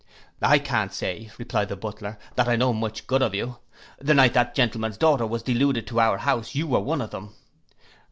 [0.41, 3.59] '—'I can't say,' replied the butler, 'that I know much good of you.
[3.99, 7.35] The night that gentleman's daughter was deluded to our house, you were one of them.